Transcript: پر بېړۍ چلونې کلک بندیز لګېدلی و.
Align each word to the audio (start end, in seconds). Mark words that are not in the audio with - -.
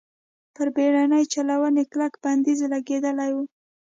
پر 0.55 0.67
بېړۍ 0.75 1.23
چلونې 1.33 1.83
کلک 1.91 2.13
بندیز 2.23 2.59
لګېدلی 2.73 3.31
و. 3.33 3.37